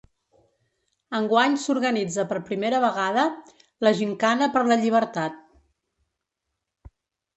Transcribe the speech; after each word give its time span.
Enguany 1.17 1.57
s’organitza 1.63 2.25
per 2.31 2.37
primera 2.49 2.79
vegada 2.85 3.27
la 3.89 3.93
‘Gimcana 4.01 4.49
per 4.57 4.65
la 4.73 4.79
Llibertat’. 4.85 5.37